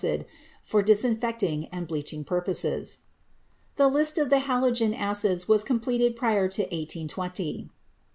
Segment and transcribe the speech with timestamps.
[0.01, 0.25] cid,
[0.63, 3.05] for disinfecting and bleaching purposes.
[3.75, 7.69] The list of the halogen acids was completed prior to 266 CHEMISTRY 1820.